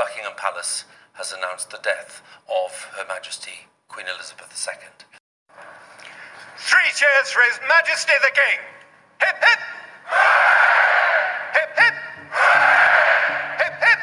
[0.00, 4.88] Buckingham Palace has announced the death of Her Majesty Queen Elizabeth II.
[6.56, 8.60] Three cheers for His Majesty the King!
[9.20, 9.60] Hip hip!
[11.52, 11.94] Hip hip!
[13.60, 14.00] Hip hip!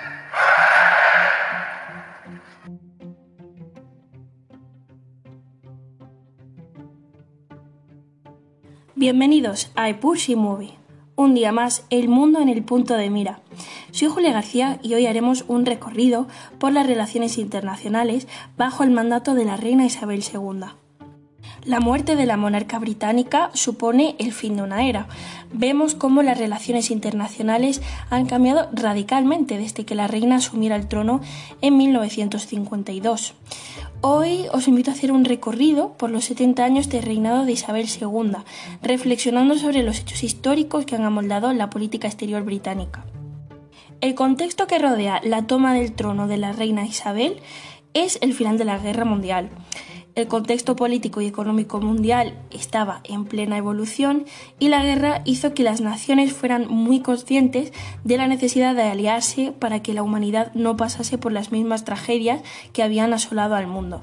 [8.95, 10.77] Bienvenidos a Epushi Movie.
[11.19, 13.39] Un día más, el mundo en el punto de mira.
[13.89, 16.27] Soy Julia García y hoy haremos un recorrido
[16.59, 20.86] por las relaciones internacionales bajo el mandato de la reina Isabel II.
[21.67, 25.09] La muerte de la monarca británica supone el fin de una era.
[25.51, 31.19] Vemos cómo las relaciones internacionales han cambiado radicalmente desde que la reina asumiera el trono
[31.59, 33.33] en 1952.
[33.99, 37.89] Hoy os invito a hacer un recorrido por los 70 años de reinado de Isabel
[37.89, 38.37] II,
[38.81, 43.03] reflexionando sobre los hechos históricos que han amoldado la política exterior británica.
[43.99, 47.41] El contexto que rodea la toma del trono de la reina Isabel
[47.93, 49.49] es el final de la Guerra Mundial.
[50.17, 54.25] El contexto político y económico mundial estaba en plena evolución
[54.57, 57.71] y la guerra hizo que las naciones fueran muy conscientes
[58.03, 62.41] de la necesidad de aliarse para que la humanidad no pasase por las mismas tragedias
[62.73, 64.01] que habían asolado al mundo.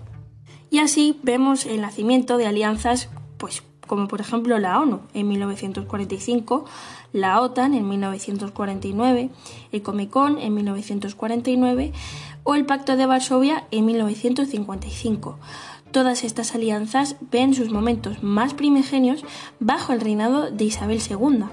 [0.70, 6.64] Y así vemos el nacimiento de alianzas pues como por ejemplo la ONU en 1945,
[7.12, 9.30] la OTAN en 1949,
[9.72, 11.92] el Comecon en 1949
[12.44, 15.38] o el Pacto de Varsovia en 1955
[15.94, 19.24] Todas estas alianzas ven sus momentos más primigenios
[19.60, 21.44] bajo el reinado de Isabel II.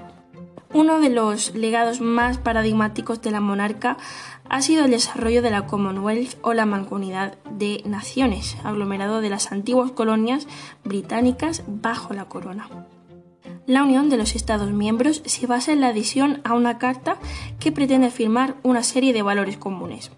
[0.74, 3.98] Uno de los legados más paradigmáticos de la monarca
[4.48, 9.52] ha sido el desarrollo de la Commonwealth o la Mancomunidad de Naciones, aglomerado de las
[9.52, 10.48] antiguas colonias
[10.82, 12.68] británicas bajo la corona.
[13.68, 17.16] La unión de los Estados miembros se basa en la adhesión a una carta
[17.60, 20.10] que pretende afirmar una serie de valores comunes.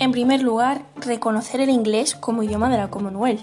[0.00, 3.40] En primer lugar, reconocer el inglés como idioma de la Commonwealth.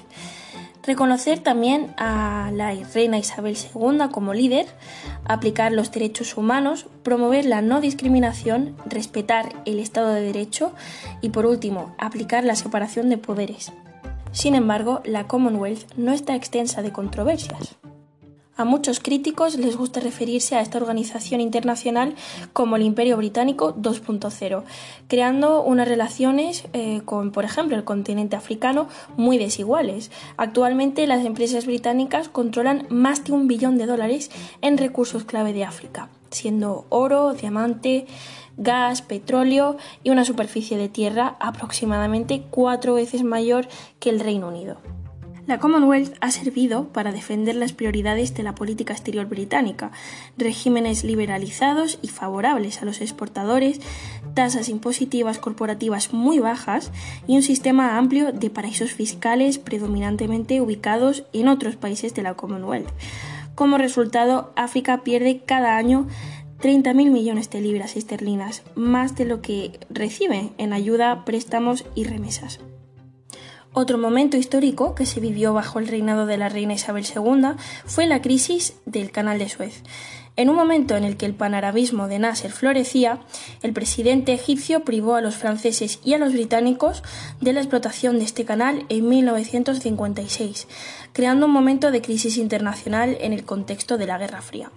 [0.84, 4.68] Reconocer también a la reina Isabel II como líder,
[5.26, 10.72] aplicar los derechos humanos, promover la no discriminación, respetar el Estado de Derecho
[11.22, 13.74] y, por último, aplicar la separación de poderes.
[14.32, 17.76] Sin embargo, la Commonwealth no está extensa de controversias.
[18.58, 22.16] A muchos críticos les gusta referirse a esta organización internacional
[22.54, 24.64] como el Imperio Británico 2.0,
[25.10, 30.10] creando unas relaciones eh, con, por ejemplo, el continente africano muy desiguales.
[30.38, 35.66] Actualmente las empresas británicas controlan más de un billón de dólares en recursos clave de
[35.66, 38.06] África, siendo oro, diamante,
[38.56, 43.68] gas, petróleo y una superficie de tierra aproximadamente cuatro veces mayor
[44.00, 44.78] que el Reino Unido.
[45.48, 49.92] La Commonwealth ha servido para defender las prioridades de la política exterior británica,
[50.38, 53.80] regímenes liberalizados y favorables a los exportadores,
[54.34, 56.92] tasas impositivas corporativas muy bajas
[57.28, 62.90] y un sistema amplio de paraísos fiscales predominantemente ubicados en otros países de la Commonwealth.
[63.54, 66.08] Como resultado, África pierde cada año
[66.60, 72.60] 30.000 millones de libras esterlinas, más de lo que recibe en ayuda, préstamos y remesas.
[73.78, 78.08] Otro momento histórico que se vivió bajo el reinado de la reina Isabel II fue
[78.08, 79.84] la crisis del Canal de Suez.
[80.38, 83.20] En un momento en el que el panarabismo de Nasser florecía,
[83.64, 87.04] el presidente egipcio privó a los franceses y a los británicos
[87.42, 90.70] de la explotación de este canal en 1956,
[91.12, 94.72] creando un momento de crisis internacional en el contexto de la Guerra Fría.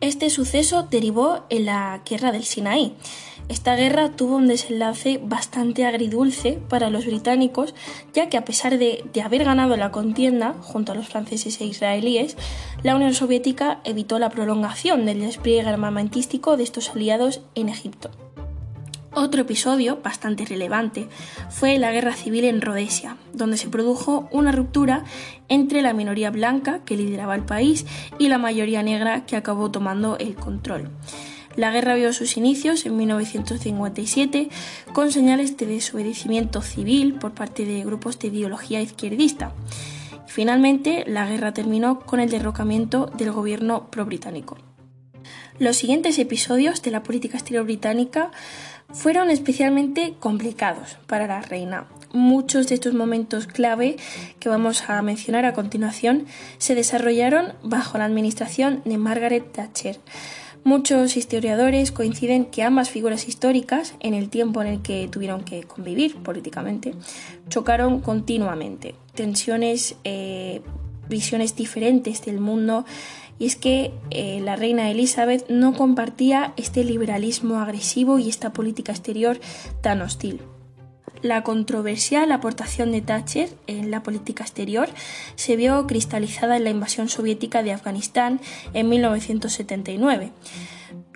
[0.00, 2.94] Este suceso derivó en la Guerra del Sinaí.
[3.48, 7.74] Esta guerra tuvo un desenlace bastante agridulce para los británicos,
[8.14, 11.64] ya que a pesar de, de, haber ganado la contienda junto a los franceses e
[11.64, 12.36] israelíes,
[12.84, 18.10] la Unión Soviética evitó la prolongación del despliegue armamentístico de estos aliados en Egipto.
[19.20, 21.08] Otro episodio bastante relevante
[21.50, 25.02] fue la guerra civil en Rhodesia, donde se produjo una ruptura
[25.48, 27.84] entre la minoría blanca que lideraba el país
[28.20, 30.90] y la mayoría negra que acabó tomando el control.
[31.56, 34.50] La guerra vio sus inicios en 1957
[34.92, 39.52] con señales de desobedecimiento civil por parte de grupos de ideología izquierdista.
[40.28, 44.58] Finalmente, la guerra terminó con el derrocamiento del gobierno pro-británico.
[45.58, 48.30] Los siguientes episodios de la política exterior británica
[48.92, 51.86] fueron especialmente complicados para la reina.
[52.12, 53.96] Muchos de estos momentos clave
[54.40, 56.26] que vamos a mencionar a continuación
[56.56, 59.98] se desarrollaron bajo la administración de Margaret Thatcher.
[60.64, 65.62] Muchos historiadores coinciden que ambas figuras históricas, en el tiempo en el que tuvieron que
[65.62, 66.94] convivir políticamente,
[67.48, 68.94] chocaron continuamente.
[69.14, 70.62] Tensiones, eh,
[71.08, 72.84] visiones diferentes del mundo
[73.38, 78.92] y es que eh, la reina Elizabeth no compartía este liberalismo agresivo y esta política
[78.92, 79.40] exterior
[79.80, 80.40] tan hostil.
[81.22, 84.88] La controversial aportación de Thatcher en la política exterior
[85.34, 88.40] se vio cristalizada en la invasión soviética de Afganistán
[88.72, 90.30] en 1979.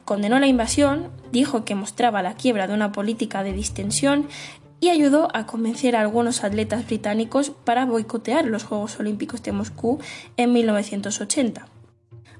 [0.04, 4.26] Condenó la invasión, dijo que mostraba la quiebra de una política de distensión
[4.80, 10.00] y ayudó a convencer a algunos atletas británicos para boicotear los Juegos Olímpicos de Moscú
[10.36, 11.68] en 1980.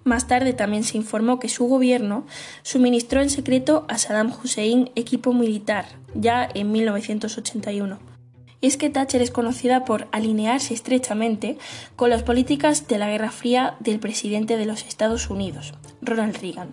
[0.05, 2.27] Más tarde también se informó que su gobierno
[2.63, 7.99] suministró en secreto a Saddam Hussein equipo militar, ya en 1981.
[8.61, 11.59] Y es que Thatcher es conocida por alinearse estrechamente
[11.97, 16.71] con las políticas de la Guerra Fría del presidente de los Estados Unidos, Ronald Reagan,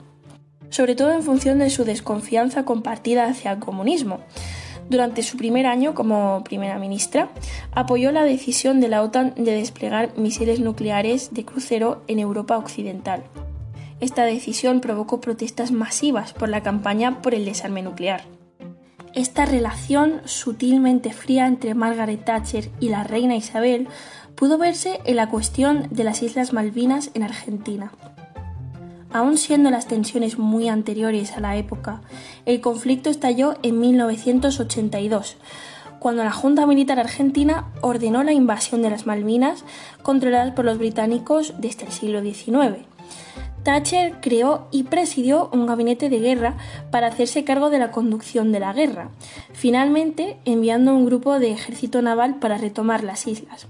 [0.69, 4.21] sobre todo en función de su desconfianza compartida hacia el comunismo,
[4.89, 7.29] durante su primer año como primera ministra,
[7.71, 13.23] apoyó la decisión de la OTAN de desplegar misiles nucleares de crucero en Europa Occidental.
[13.99, 18.23] Esta decisión provocó protestas masivas por la campaña por el desarme nuclear.
[19.13, 23.87] Esta relación sutilmente fría entre Margaret Thatcher y la reina Isabel
[24.35, 27.91] pudo verse en la cuestión de las Islas Malvinas en Argentina.
[29.11, 32.01] Aun siendo las tensiones muy anteriores a la época,
[32.45, 35.37] el conflicto estalló en 1982,
[35.99, 39.63] cuando la Junta Militar Argentina ordenó la invasión de las Malvinas
[40.03, 42.85] controladas por los británicos desde el siglo XIX.
[43.63, 46.55] Thatcher creó y presidió un gabinete de guerra
[46.91, 49.09] para hacerse cargo de la conducción de la guerra,
[49.53, 53.67] finalmente enviando un grupo de ejército naval para retomar las islas.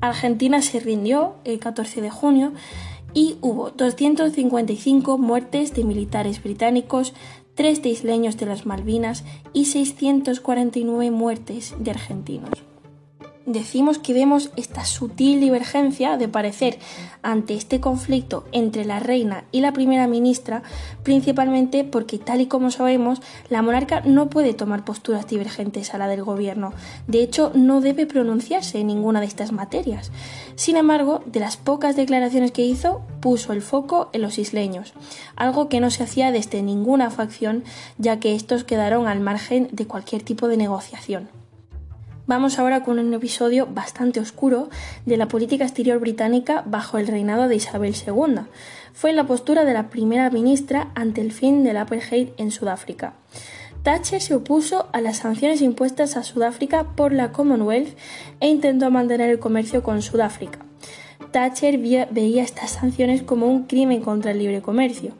[0.00, 2.52] Argentina se rindió el 14 de junio
[3.14, 7.14] y hubo 255 muertes de militares británicos,
[7.54, 12.69] 3 de isleños de las Malvinas y 649 muertes de argentinos
[13.52, 16.78] decimos que vemos esta sutil divergencia de parecer
[17.22, 20.62] ante este conflicto entre la reina y la primera ministra,
[21.02, 26.08] principalmente porque, tal y como sabemos, la monarca no puede tomar posturas divergentes a la
[26.08, 26.72] del gobierno.
[27.06, 30.10] De hecho, no debe pronunciarse en ninguna de estas materias.
[30.54, 34.94] Sin embargo, de las pocas declaraciones que hizo, puso el foco en los isleños,
[35.36, 37.64] algo que no se hacía desde ninguna facción,
[37.98, 41.28] ya que estos quedaron al margen de cualquier tipo de negociación.
[42.30, 44.68] Vamos ahora con un episodio bastante oscuro
[45.04, 48.42] de la política exterior británica bajo el reinado de Isabel II.
[48.92, 53.14] Fue la postura de la primera ministra ante el fin del apartheid en Sudáfrica.
[53.82, 57.98] Thatcher se opuso a las sanciones impuestas a Sudáfrica por la Commonwealth
[58.38, 60.69] e intentó mantener el comercio con Sudáfrica.
[61.30, 65.12] Thatcher veía estas sanciones como un crimen contra el libre comercio.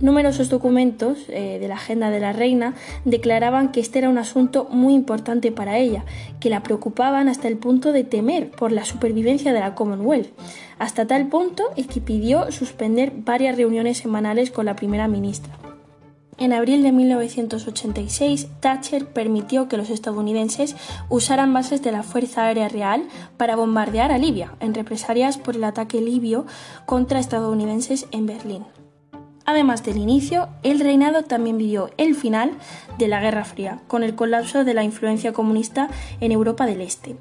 [0.00, 2.74] Numerosos documentos eh, de la agenda de la reina
[3.04, 6.04] declaraban que este era un asunto muy importante para ella,
[6.38, 10.28] que la preocupaban hasta el punto de temer por la supervivencia de la Commonwealth,
[10.78, 15.67] hasta tal punto que pidió suspender varias reuniones semanales con la primera ministra.
[16.38, 20.76] En abril de 1986, Thatcher permitió que los estadounidenses
[21.08, 25.64] usaran bases de la Fuerza Aérea Real para bombardear a Libia, en represalias por el
[25.64, 26.46] ataque libio
[26.86, 28.64] contra estadounidenses en Berlín.
[29.48, 32.50] Además del inicio, el reinado también vivió el final
[32.98, 35.88] de la Guerra Fría, con el colapso de la influencia comunista
[36.20, 37.16] en Europa del Este.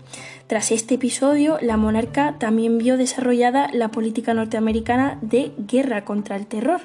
[0.48, 6.48] Tras este episodio, la monarca también vio desarrollada la política norteamericana de guerra contra el
[6.48, 6.82] terror,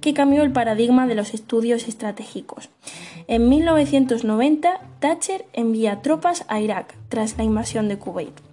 [0.00, 2.68] que cambió el paradigma de los estudios estratégicos.
[3.28, 8.49] En 1990, Thatcher envía tropas a Irak tras la invasión de Kuwait.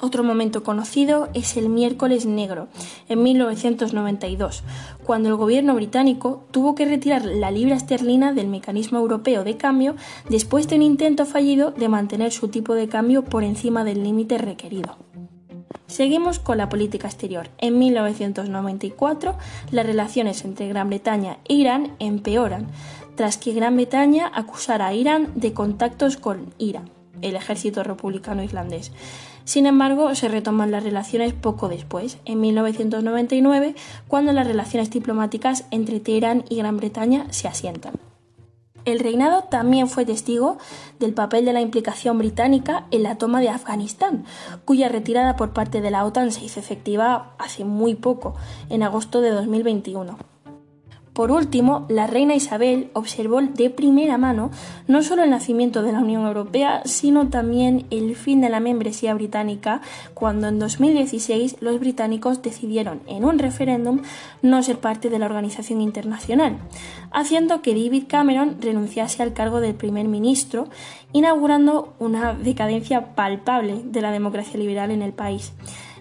[0.00, 2.68] Otro momento conocido es el miércoles negro,
[3.08, 4.64] en 1992,
[5.04, 9.94] cuando el gobierno británico tuvo que retirar la libra esterlina del mecanismo europeo de cambio
[10.28, 14.36] después de un intento fallido de mantener su tipo de cambio por encima del límite
[14.38, 14.96] requerido.
[15.86, 17.50] Seguimos con la política exterior.
[17.58, 19.36] En 1994,
[19.70, 22.66] las relaciones entre Gran Bretaña e Irán empeoran,
[23.14, 26.90] tras que Gran Bretaña acusara a Irán de contactos con Irán,
[27.22, 28.92] el ejército republicano islandés.
[29.44, 33.74] Sin embargo, se retoman las relaciones poco después, en 1999,
[34.08, 37.94] cuando las relaciones diplomáticas entre Teherán y Gran Bretaña se asientan.
[38.84, 40.58] El reinado también fue testigo
[40.98, 44.24] del papel de la implicación británica en la toma de Afganistán,
[44.66, 48.34] cuya retirada por parte de la OTAN se hizo efectiva hace muy poco,
[48.68, 50.33] en agosto de 2021.
[51.14, 54.50] Por último, la reina Isabel observó de primera mano
[54.88, 59.14] no solo el nacimiento de la Unión Europea, sino también el fin de la membresía
[59.14, 59.80] británica
[60.12, 64.02] cuando en 2016 los británicos decidieron en un referéndum
[64.42, 66.58] no ser parte de la organización internacional,
[67.12, 70.66] haciendo que David Cameron renunciase al cargo del primer ministro,
[71.12, 75.52] inaugurando una decadencia palpable de la democracia liberal en el país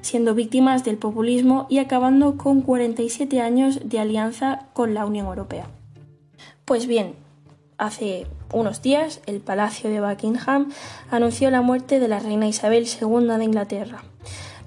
[0.03, 5.65] siendo víctimas del populismo y acabando con 47 años de alianza con la Unión Europea.
[6.65, 7.15] Pues bien,
[7.83, 10.72] Hace unos días, el Palacio de Buckingham
[11.10, 14.03] anunció la muerte de la reina Isabel II de Inglaterra.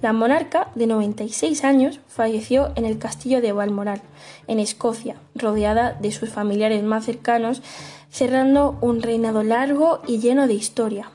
[0.02, 4.02] La monarca, de 96 años, falleció en el castillo de Balmoral,
[4.48, 7.62] en Escocia, rodeada de sus familiares más cercanos,
[8.10, 11.10] cerrando un reinado largo y lleno de historia.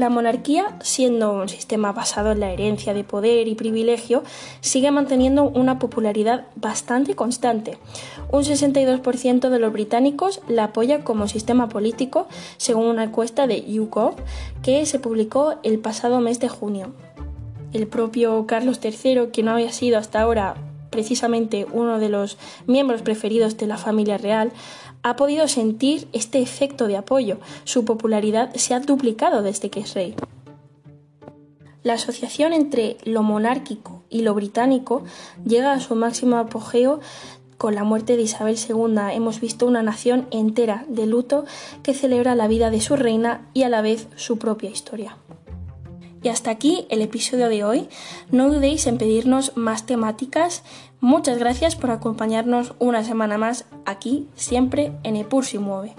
[0.00, 4.22] La monarquía, siendo un sistema basado en la herencia de poder y privilegio,
[4.62, 7.76] sigue manteniendo una popularidad bastante constante.
[8.32, 14.14] Un 62% de los británicos la apoya como sistema político, según una encuesta de YouGov
[14.62, 16.94] que se publicó el pasado mes de junio.
[17.74, 20.54] El propio Carlos III, que no había sido hasta ahora
[20.88, 24.50] precisamente uno de los miembros preferidos de la familia real,
[25.02, 27.38] ha podido sentir este efecto de apoyo.
[27.64, 30.14] Su popularidad se ha duplicado desde que es rey.
[31.82, 35.02] La asociación entre lo monárquico y lo británico
[35.46, 37.00] llega a su máximo apogeo
[37.56, 38.96] con la muerte de Isabel II.
[39.12, 41.44] Hemos visto una nación entera de luto
[41.82, 45.16] que celebra la vida de su reina y a la vez su propia historia.
[46.22, 47.88] Y hasta aquí el episodio de hoy.
[48.30, 50.62] No dudéis en pedirnos más temáticas.
[51.00, 55.94] Muchas gracias por acompañarnos una semana más aquí, siempre en Epur si mueve.